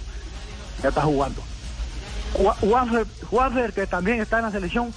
Ya 0.82 0.90
está 0.90 1.02
jugando. 1.02 1.42
Ju- 2.34 3.06
Juanfer, 3.30 3.74
que 3.74 3.86
también 3.88 4.22
está 4.22 4.38
en 4.40 4.46
la 4.46 4.52
selección, 4.52 4.94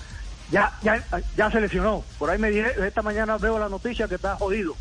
ya, 0.51 0.73
ya, 0.83 1.03
ya 1.37 1.51
se 1.51 1.61
lesionó. 1.61 2.05
Por 2.19 2.31
ahí 2.31 2.39
me 2.39 2.51
dije, 2.51 2.73
esta 2.87 3.03
mañana 3.03 3.37
veo 3.39 3.59
la 3.59 3.69
noticia 3.69 4.07
que 4.09 4.15
está 4.15 4.37
jodido. 4.37 4.75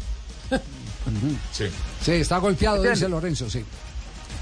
Sí. 1.52 1.66
Sí, 2.02 2.12
está 2.14 2.38
golpeado, 2.38 2.78
¿Entiendes? 2.78 3.00
dice 3.00 3.10
Lorenzo, 3.10 3.50
sí. 3.50 3.66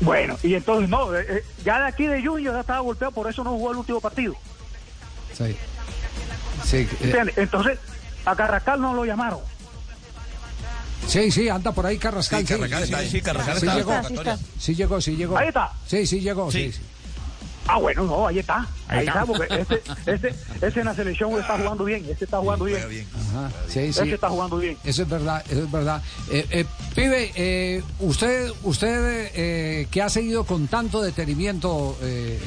Bueno, 0.02 0.38
y 0.44 0.56
entonces 0.56 0.90
no, 0.90 1.16
eh, 1.16 1.26
eh, 1.30 1.46
ya 1.64 1.80
de 1.80 1.88
aquí 1.88 2.06
de 2.08 2.26
Junior 2.26 2.56
ya 2.56 2.60
estaba 2.62 2.80
golpeado, 2.80 3.12
por 3.14 3.30
eso 3.30 3.44
no 3.44 3.52
jugó 3.52 3.72
el 3.72 3.78
último 3.78 4.02
partido. 4.02 4.34
Sí. 5.38 5.56
Sí, 6.66 6.88
eh. 7.02 7.26
Entonces, 7.38 7.80
a 8.26 8.36
Carrascal 8.36 8.80
no 8.82 8.94
lo 8.94 9.04
llamaron. 9.06 9.40
sí, 11.08 11.32
sí, 11.32 11.50
anda 11.50 11.72
por 11.72 11.86
ahí 11.86 11.98
Carrascal. 11.98 12.46
Sí, 12.46 12.54
Carrascal 12.54 12.84
está 12.84 12.98
ahí. 12.98 13.10
Sí, 13.10 13.22
Carrascal 13.22 13.60
Sí 13.60 13.66
está 13.66 13.72
en 13.80 13.86
la 13.88 14.02
llegó. 14.02 14.20
Está, 14.22 14.38
sí. 14.38 14.44
Sí 14.60 14.76
llegó, 14.76 15.02
sí 15.02 15.16
llegó. 15.16 15.38
Ahí 15.38 15.48
está. 15.48 15.72
Sí, 15.88 16.06
sí 16.06 16.20
llegó, 16.22 16.52
sí. 16.52 16.72
Sí. 16.72 16.78
sí. 16.78 16.82
Ah, 17.68 17.78
bueno, 17.78 18.04
no, 18.04 18.28
ahí 18.28 18.40
está. 18.40 18.68
Ahí, 18.88 19.00
Ahí 19.00 19.08
está, 19.08 19.22
está. 19.22 19.26
porque 19.26 19.56
este, 19.62 19.82
este, 20.12 20.36
este 20.62 20.80
en 20.80 20.86
la 20.88 20.96
selección 20.96 21.40
está 21.40 21.58
jugando 21.58 21.84
bien, 21.86 22.04
este 22.10 22.26
está 22.26 22.40
jugando 22.40 22.66
bien. 22.66 23.08
Ajá, 23.30 23.52
sí, 23.68 23.94
sí. 23.94 24.00
Este 24.02 24.16
está 24.16 24.30
jugando 24.30 24.58
bien. 24.58 24.78
Eso 24.84 25.04
es 25.04 25.10
verdad, 25.10 25.44
eso 25.48 25.64
es 25.64 25.72
verdad. 25.72 26.02
Eh, 26.32 26.46
eh, 26.50 26.66
pibe, 26.96 27.32
eh, 27.36 27.84
usted, 28.00 28.52
usted 28.64 29.32
eh, 29.36 29.88
que 29.92 30.02
ha 30.02 30.10
seguido 30.10 30.44
con 30.44 30.68
tanto 30.68 31.02
detenimiento 31.02 31.98
eh, 32.02 32.40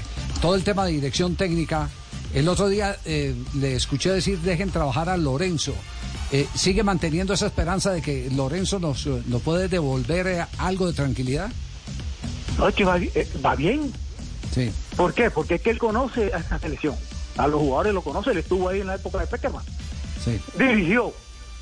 todo 0.42 0.56
el 0.56 0.64
tema 0.64 0.84
de 0.84 0.92
dirección 0.92 1.36
técnica, 1.36 1.88
el 2.34 2.48
otro 2.48 2.68
día 2.68 2.96
eh, 3.04 3.34
le 3.54 3.76
escuché 3.76 4.10
decir 4.10 4.38
dejen 4.40 4.70
trabajar 4.70 5.08
a 5.08 5.16
Lorenzo. 5.16 5.74
Eh, 6.32 6.46
¿Sigue 6.54 6.82
manteniendo 6.82 7.32
esa 7.32 7.46
esperanza 7.46 7.92
de 7.92 8.02
que 8.02 8.28
Lorenzo 8.30 8.78
nos, 8.78 9.06
eh, 9.06 9.22
nos 9.26 9.40
puede 9.42 9.68
devolver 9.68 10.46
algo 10.58 10.86
de 10.88 10.92
tranquilidad? 10.92 11.50
No, 12.58 12.68
es 12.68 12.74
que 12.74 12.84
va, 12.84 12.98
va 13.44 13.54
bien. 13.54 13.92
Sí. 14.52 14.70
¿Por 14.96 15.14
qué? 15.14 15.30
Porque 15.30 15.56
es 15.56 15.62
que 15.62 15.70
él 15.70 15.78
conoce 15.78 16.32
a 16.34 16.38
esta 16.38 16.58
selección. 16.58 16.96
A 17.36 17.46
los 17.46 17.60
jugadores 17.60 17.94
lo 17.94 18.02
conoce, 18.02 18.30
él 18.30 18.38
estuvo 18.38 18.68
ahí 18.68 18.80
en 18.80 18.88
la 18.88 18.96
época 18.96 19.18
de 19.18 19.26
Peckerman. 19.26 19.64
Sí. 20.24 20.40
Dirigió. 20.58 21.12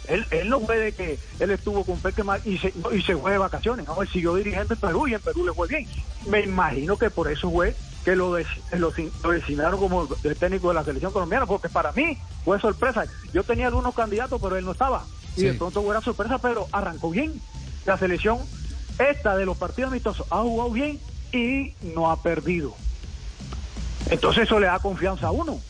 Él, 0.09 0.27
él 0.31 0.49
no 0.49 0.61
fue 0.61 0.79
de 0.79 0.93
que 0.93 1.19
él 1.39 1.51
estuvo 1.51 1.85
con 1.85 1.99
Peckerman 1.99 2.41
y 2.45 2.59
se, 2.59 2.73
y 2.95 3.03
se 3.03 3.17
fue 3.17 3.33
de 3.33 3.39
vacaciones. 3.39 3.87
No, 3.87 4.01
él 4.03 4.09
siguió 4.09 4.35
dirigiendo 4.35 4.75
en 4.75 4.81
Perú 4.81 5.07
y 5.07 5.15
en 5.15 5.21
Perú 5.21 5.47
le 5.47 5.53
fue 5.53 5.69
bien. 5.69 5.87
Me 6.27 6.41
imagino 6.41 6.97
que 6.97 7.09
por 7.09 7.31
eso 7.31 7.51
fue 7.51 7.75
que 8.05 8.17
lo, 8.17 8.35
designaron 8.35 9.79
como 9.79 10.09
el 10.25 10.37
técnico 10.37 10.69
de 10.69 10.75
la 10.75 10.85
selección 10.85 11.13
colombiana, 11.13 11.47
porque 11.47 11.69
para 11.69 11.93
mí 11.93 12.19
fue 12.45 12.61
sorpresa. 12.61 13.05
Yo 13.33 13.45
tenía 13.45 13.69
algunos 13.69 13.95
candidatos, 13.95 14.41
pero 14.43 14.57
él 14.57 14.65
no 14.65 14.73
estaba. 14.73 15.05
Y 15.37 15.45
de 15.45 15.55
pronto 15.55 15.83
fue 15.83 15.91
una 15.91 16.01
sorpresa, 16.01 16.39
pero 16.39 16.67
arrancó 16.73 17.11
bien. 17.11 17.41
La 17.87 17.97
selección, 17.97 18.39
esta 18.99 19.37
de 19.37 19.47
los 19.47 19.57
partidos 19.57 19.91
amistosos, 19.91 20.27
ha 20.31 20.43
jugado 20.43 20.71
bien 20.71 21.01
y 21.33 21.75
no 21.95 22.11
ha 22.11 22.23
perdido. 22.23 22.75
Entonces 24.11 24.45
eso 24.45 24.59
le 24.59 24.67
da 24.67 24.79
confianza 24.79 25.29
a 25.29 25.31
uno. 25.31 25.61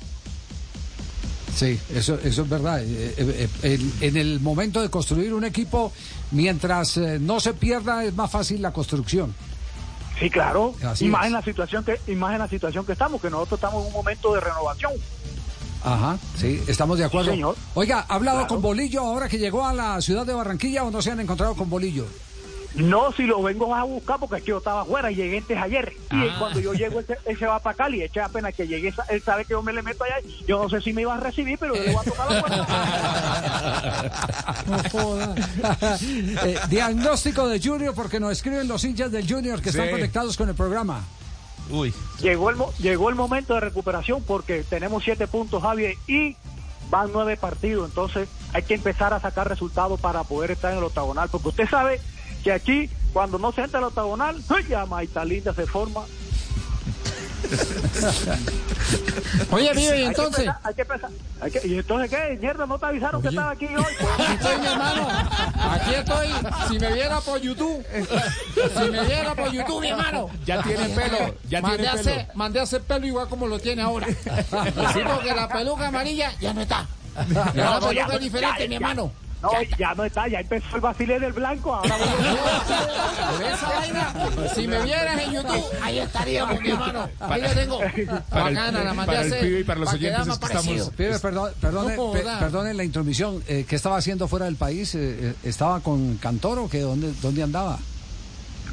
Sí, 1.54 1.78
eso, 1.94 2.18
eso 2.24 2.42
es 2.42 2.48
verdad. 2.48 2.82
Eh, 2.82 3.14
eh, 3.16 3.48
eh, 3.62 3.78
en, 4.00 4.16
el 4.16 4.40
momento 4.40 4.80
de 4.80 4.88
construir 4.88 5.34
un 5.34 5.44
equipo, 5.44 5.92
mientras 6.30 6.96
no 6.96 7.40
se 7.40 7.52
pierda, 7.52 8.04
es 8.04 8.14
más 8.14 8.30
fácil 8.30 8.62
la 8.62 8.72
construcción. 8.72 9.34
Sí, 10.22 10.30
claro. 10.30 10.74
Así 10.86 11.06
y 11.06 11.08
más 11.08 11.22
es. 11.22 11.26
en 11.28 11.32
la 11.32 11.42
situación 11.42 11.84
que 11.84 12.00
y 12.06 12.14
más 12.14 12.32
en 12.32 12.38
la 12.38 12.48
situación 12.48 12.86
que 12.86 12.92
estamos, 12.92 13.20
que 13.20 13.28
nosotros 13.28 13.58
estamos 13.58 13.80
en 13.82 13.88
un 13.88 13.92
momento 13.92 14.32
de 14.34 14.40
renovación. 14.40 14.92
Ajá, 15.84 16.16
sí, 16.36 16.62
estamos 16.68 16.96
de 16.98 17.04
acuerdo. 17.06 17.30
Sí, 17.32 17.36
señor. 17.36 17.56
Oiga, 17.74 18.06
¿ha 18.08 18.14
hablado 18.14 18.38
Claro. 18.38 18.48
con 18.54 18.62
Bolillo 18.62 19.00
ahora 19.00 19.28
que 19.28 19.38
llegó 19.38 19.66
a 19.66 19.72
la 19.74 20.00
ciudad 20.00 20.24
de 20.24 20.32
Barranquilla 20.32 20.84
o 20.84 20.92
no 20.92 21.02
se 21.02 21.10
han 21.10 21.18
encontrado 21.18 21.54
con 21.56 21.68
Bolillo? 21.68 22.06
No, 22.74 23.12
si 23.12 23.24
lo 23.24 23.42
vengo 23.42 23.74
a 23.74 23.82
buscar 23.84 24.18
porque 24.18 24.36
es 24.36 24.42
que 24.42 24.48
yo 24.50 24.58
estaba 24.58 24.80
afuera 24.82 25.10
y 25.10 25.14
llegué 25.14 25.38
antes 25.38 25.58
ayer. 25.58 25.92
Y 26.10 26.28
Ah. 26.28 26.36
cuando 26.38 26.58
yo 26.60 26.72
llego, 26.72 27.00
él 27.00 27.06
se, 27.06 27.18
él 27.30 27.38
se 27.38 27.46
va 27.46 27.58
para 27.58 27.76
Cali. 27.76 28.02
Echa 28.02 28.24
apenas 28.24 28.54
que 28.54 28.66
llegué, 28.66 28.90
sa- 28.92 29.04
él 29.10 29.22
sabe 29.22 29.44
que 29.44 29.50
yo 29.52 29.62
me 29.62 29.72
le 29.74 29.82
meto 29.82 30.04
allá. 30.04 30.16
Yo 30.48 30.62
no 30.62 30.70
sé 30.70 30.80
si 30.80 30.92
me 30.94 31.02
iba 31.02 31.14
a 31.14 31.20
recibir, 31.20 31.58
pero 31.58 31.74
yo 31.76 31.82
le 31.82 31.92
voy 31.92 32.00
a 32.00 32.10
tocar 32.10 32.30
la 32.32 32.40
puerta. 32.40 32.66
Eh, 36.44 36.58
diagnóstico 36.68 37.48
de 37.48 37.60
Junior, 37.60 37.94
porque 37.94 38.18
nos 38.20 38.32
escriben 38.32 38.66
los 38.68 38.82
hinchas 38.84 39.10
del 39.12 39.28
Junior 39.30 39.60
que 39.60 39.70
están 39.70 39.90
conectados 39.90 40.36
con 40.36 40.48
el 40.48 40.54
programa. 40.54 41.02
Uy. 41.70 41.94
llegó, 42.20 42.50
el, 42.50 42.56
mo- 42.56 42.72
llegó 42.78 43.08
el 43.08 43.14
momento 43.14 43.54
de 43.54 43.60
recuperación 43.60 44.22
porque 44.24 44.64
tenemos 44.68 45.04
siete 45.04 45.26
puntos, 45.26 45.62
Javier, 45.62 45.94
y 46.06 46.36
van 46.90 47.10
nueve 47.12 47.36
partidos. 47.36 47.88
Entonces 47.88 48.28
hay 48.52 48.62
que 48.62 48.74
empezar 48.74 49.14
a 49.14 49.20
sacar 49.20 49.48
resultados 49.48 50.00
para 50.00 50.24
poder 50.24 50.50
estar 50.50 50.72
en 50.72 50.78
el 50.78 50.84
octagonal. 50.84 51.28
Porque 51.30 51.48
usted 51.48 51.68
sabe 51.68 52.00
que 52.44 52.52
aquí, 52.52 52.90
cuando 53.12 53.38
no 53.38 53.52
se 53.52 53.62
entra 53.62 53.78
al 53.78 53.84
octagonal, 53.86 54.42
¡ay, 54.48 54.64
ya 54.68 54.86
Maita 54.86 55.24
Linda 55.24 55.52
se 55.54 55.66
forma. 55.66 56.02
Oye, 59.50 59.70
vive, 59.74 59.82
y 59.82 59.86
Hay 59.90 59.98
que 60.00 60.04
entonces. 60.06 60.48
hay 60.62 60.74
que 60.74 60.82
empezar. 60.82 61.10
Hay 61.40 61.50
que- 61.50 61.66
¿Y 61.66 61.74
entonces 61.78 62.10
qué? 62.10 62.38
Mierda, 62.40 62.66
¿no 62.66 62.78
te 62.78 62.86
avisaron 62.86 63.20
que 63.20 63.28
estaba 63.28 63.50
aquí 63.50 63.66
hoy? 63.66 63.82
Aquí 63.82 64.32
estoy, 64.32 64.58
mi 64.58 64.66
hermano. 64.66 65.08
Aquí 65.54 65.94
estoy. 65.94 66.28
Si 66.68 66.78
me 66.78 66.92
viera 66.92 67.20
por 67.20 67.40
YouTube. 67.40 67.84
Si 68.54 68.90
me 68.90 69.04
viera 69.04 69.34
por 69.34 69.50
YouTube, 69.52 69.80
mi 69.80 69.88
hermano. 69.88 70.30
Ya 70.46 70.62
tiene 70.62 70.88
pelo, 70.90 71.34
ya 71.48 71.60
mandé 71.60 71.76
tiene 71.78 71.88
a 71.88 71.92
pelo. 71.96 72.10
hacer, 72.10 72.28
mandé 72.34 72.60
a 72.60 72.62
hacer 72.62 72.82
pelo 72.82 73.06
igual 73.06 73.28
como 73.28 73.46
lo 73.46 73.58
tiene 73.58 73.82
ahora. 73.82 74.06
Sí, 74.92 75.00
porque 75.06 75.34
la 75.34 75.48
peluca 75.48 75.88
amarilla 75.88 76.32
ya 76.40 76.54
no 76.54 76.60
está. 76.62 76.86
Ya 77.14 77.52
la 77.54 77.64
No, 77.64 77.80
no, 77.80 77.92
ya 77.92 78.06
peluca 78.06 78.14
es 78.14 78.20
diferente, 78.20 78.62
ya- 78.62 78.68
mi 78.68 78.70
ya- 78.70 78.76
hermano. 78.76 79.12
No, 79.42 79.50
ya 79.78 79.94
no 79.94 80.04
está, 80.04 80.28
ya 80.28 80.40
empezó 80.40 80.76
el 80.76 80.80
vacile 80.80 81.18
del 81.18 81.32
blanco. 81.32 81.74
Ahora 81.74 81.94
Por 83.32 83.42
esa 83.42 83.68
vaina, 83.68 84.14
si 84.54 84.68
me 84.68 84.82
vieras 84.82 85.18
en 85.20 85.32
YouTube, 85.32 85.64
ahí 85.82 85.98
estaríamos, 85.98 86.60
mi 86.60 86.70
hermano. 86.70 87.08
Ahí 87.20 87.40
le 87.42 87.48
tengo. 87.50 87.78
Para 87.78 88.48
el- 88.48 88.54
Bacana, 88.54 88.84
la 88.84 88.94
mandé 88.94 89.06
para 89.06 89.18
a 89.20 89.22
el 89.24 89.34
pibe 89.40 89.60
y 89.60 89.64
para 89.64 89.80
los 89.80 89.88
para 89.88 89.98
quedar 89.98 90.20
oyentes 90.20 90.40
más 90.40 90.50
es 90.50 90.60
que 90.66 90.70
estamos-. 90.72 90.90
Pibe, 90.96 91.18
perdón, 91.18 91.52
perdone, 91.60 91.96
No 91.96 92.12
pe- 92.12 92.22
perdone 92.38 92.74
la 92.74 92.84
intromisión. 92.84 93.42
Eh, 93.48 93.64
¿Qué 93.68 93.76
estaba 93.76 93.96
haciendo 93.96 94.28
fuera 94.28 94.44
del 94.46 94.56
país? 94.56 94.94
Eh, 94.94 95.00
eh, 95.20 95.34
¿Estaba 95.44 95.80
con 95.80 96.16
Cantor 96.18 96.58
o 96.60 96.68
qué? 96.68 96.80
¿Dónde, 96.80 97.12
dónde 97.20 97.42
andaba? 97.42 97.78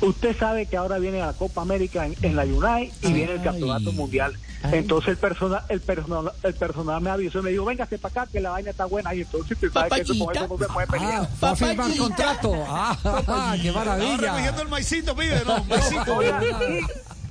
Usted 0.02 0.38
sabe 0.38 0.66
que 0.66 0.78
ahora 0.78 0.98
viene 1.00 1.20
la 1.20 1.34
Copa 1.34 1.62
América 1.62 2.06
en, 2.06 2.16
en 2.22 2.36
la 2.36 2.46
Unai 2.46 2.92
y 3.02 3.14
viene 3.14 3.34
el 3.34 3.42
Campeonato 3.42 3.92
Mundial. 3.92 4.38
Entonces 4.64 5.10
el 5.10 5.18
personal, 5.18 5.64
el 5.70 5.80
personal, 5.80 6.32
el 6.44 6.54
personal 6.54 7.02
me 7.02 7.10
avisó 7.10 7.40
y 7.40 7.44
me 7.44 7.52
dijo, 7.52 7.66
véngase 7.66 7.98
para 7.98 8.24
acá 8.24 8.32
que 8.32 8.42
la 8.42 8.52
vaina 8.52 8.72
está 8.72 8.86
buena 8.86 9.14
y 9.16 9.22
entonces 9.22 9.52
usted 9.52 9.72
sabe 9.72 9.90
que 9.90 10.02
eso 10.02 10.14
con 10.18 10.36
eso 10.36 10.48
no 10.48 10.58
se 10.58 10.66
puede 10.66 10.88
pelear. 10.88 11.24
Ah, 11.24 11.30
va 11.42 11.50
a 11.52 11.56
firmar 11.56 11.98
contrato. 11.98 12.54
Ah, 12.68 13.56
qué 13.62 13.72
maravilla. 13.72 14.50
el 14.62 14.68
maicito, 14.68 15.16
pibe, 15.16 15.42
no, 15.46 15.64
maicito. 15.70 16.20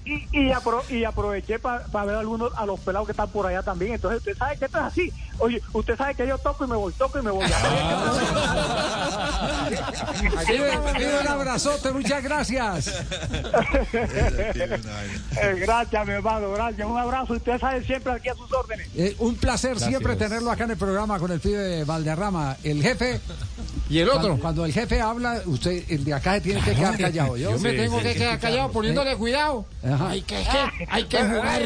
Y, 0.09 0.27
y, 0.33 0.47
y, 0.49 0.51
apro- 0.53 0.89
y 0.91 1.05
aproveché 1.05 1.59
para 1.59 1.85
ver 2.07 2.15
a 2.15 2.21
algunos 2.21 2.51
a 2.57 2.65
los 2.65 2.81
pelados 2.81 3.07
que 3.07 3.13
están 3.13 3.29
por 3.29 3.47
allá 3.47 3.63
también. 3.63 3.93
Entonces 3.95 4.19
usted 4.21 4.37
sabe 4.39 4.57
que 4.57 4.65
esto 4.65 4.79
es 4.79 4.85
así. 4.85 5.13
Oye, 5.39 5.61
usted 5.73 5.97
sabe 5.97 6.15
que 6.15 6.27
yo 6.27 6.39
toco 6.39 6.65
y 6.65 6.69
me 6.69 6.77
voy, 6.77 6.93
toco 6.95 7.19
y 7.19 7.23
me 7.23 7.31
voy. 7.31 7.45
Un 11.21 11.29
abrazote, 11.29 11.93
muchas 11.93 12.23
gracias. 12.23 12.93
Eh, 15.41 15.55
gracias, 15.61 16.07
mi 16.07 16.13
hermano, 16.15 16.51
gracias. 16.53 16.87
Un 16.89 16.99
abrazo. 16.99 17.35
Usted 17.35 17.59
sabe 17.61 17.85
siempre 17.85 18.13
aquí 18.13 18.29
a 18.29 18.35
sus 18.35 18.53
órdenes. 18.53 18.89
Eh, 18.97 19.15
un 19.19 19.37
placer 19.37 19.71
Gracias. 19.71 19.89
siempre 19.91 20.17
tenerlo 20.17 20.51
acá 20.51 20.65
en 20.65 20.73
el 20.73 20.77
programa 20.77 21.19
con 21.19 21.31
el 21.31 21.41
pibe 21.41 21.85
Valderrama. 21.85 22.57
El 22.65 22.83
jefe. 22.83 23.21
¿Y 23.91 23.99
el 24.01 24.09
otro? 24.09 24.21
Cuando, 24.23 24.43
cuando 24.43 24.65
el 24.67 24.73
jefe 24.73 25.01
habla, 25.01 25.41
usted, 25.47 25.85
el 25.89 26.05
de 26.05 26.15
acá 26.15 26.35
se 26.35 26.41
tiene 26.43 26.61
que 26.63 26.75
quedar 26.75 26.97
callado. 26.99 27.37
¿yo? 27.37 27.51
Yo 27.53 27.59
me 27.59 27.73
tengo 27.73 28.01
que 28.01 28.15
quedar 28.15 28.39
callado 28.39 28.71
poniéndole 28.73 29.17
cuidado. 29.17 29.65
Ajá. 29.85 30.11
Hay 30.11 30.23
que, 30.23 30.37
que- 30.37 30.87
hay 30.91 31.05
que 31.05 31.19
jugar. 31.23 31.63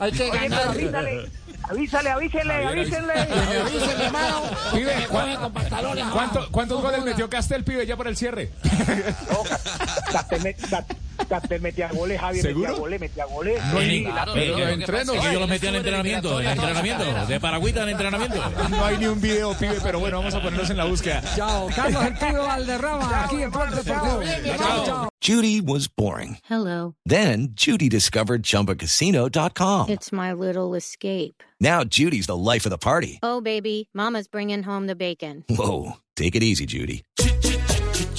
Hay 0.00 0.12
que 0.12 0.30
Oye, 0.30 0.48
ganar. 0.48 0.68
avísale, 0.68 2.10
avísale, 2.10 2.50
avise, 2.52 3.00
mi 3.02 4.04
hermano. 4.04 4.42
Pibe, 4.72 4.92
coge 5.10 5.36
con 5.36 5.52
pantalones 5.52 6.04
abajo. 6.04 6.16
¿Cuánto- 6.16 6.52
¿Cuántos 6.52 6.82
goles 6.82 7.04
metió 7.04 7.28
Castel, 7.28 7.64
pibe, 7.64 7.84
ya 7.86 7.96
para 7.96 8.10
el 8.10 8.16
cierre? 8.16 8.50
Castel 10.12 10.54
Castel 11.26 11.60
metía 11.60 11.88
goles, 11.92 12.20
Javier 12.20 12.42
¿Seguro? 12.44 12.68
metía 12.68 12.78
goles, 12.80 13.00
metía 13.00 13.24
goles. 13.26 13.62
No 13.72 13.78
hay 13.78 13.88
Sí, 13.90 13.98
ni- 13.98 14.04
la- 14.04 14.24
pero 14.32 14.58
yo 14.58 14.68
entreno, 14.68 15.12
que 15.12 15.32
yo 15.32 15.40
lo 15.40 15.46
metí 15.46 15.66
en 15.66 15.74
entrenamiento, 15.76 16.40
en 16.40 16.46
entrenamiento, 16.48 17.04
de 17.26 17.40
paragüita 17.40 17.82
en 17.82 17.88
entrenamiento. 17.90 18.42
No 18.70 18.84
hay 18.84 18.98
ni 18.98 19.06
un 19.06 19.20
video, 19.20 19.54
pibe, 19.58 19.78
pero 19.82 19.98
bueno, 20.00 20.18
vamos 20.18 20.34
a 20.34 20.42
ponernos 20.42 20.70
en 20.70 20.76
la 20.76 20.84
búsqueda. 20.84 21.22
Chao, 21.36 21.68
Carlos 21.74 22.04
el 22.04 22.14
pibe 22.14 22.38
Valderrama, 22.38 23.24
aquí 23.24 23.42
en 23.42 23.52
Fuerte 23.52 23.82
Chao, 23.84 24.84
chao. 24.86 25.08
Judy 25.20 25.60
was 25.60 25.88
boring. 25.88 26.38
Hello. 26.48 26.94
Then 27.04 27.48
Judy 27.54 27.88
discovered 27.88 28.42
ChumbaCasino.com. 28.44 29.88
It's 29.90 30.12
my 30.12 30.32
little 30.32 30.74
escape. 30.76 31.42
Now 31.60 31.82
Judy's 31.84 32.26
the 32.26 32.36
life 32.36 32.64
of 32.66 32.70
the 32.70 32.78
party. 32.78 33.18
Oh, 33.22 33.40
baby, 33.40 33.88
Mama's 33.92 34.28
bringing 34.28 34.62
home 34.62 34.86
the 34.86 34.94
bacon. 34.94 35.44
Whoa, 35.48 35.96
take 36.16 36.36
it 36.36 36.42
easy, 36.42 36.66
Judy. 36.66 37.02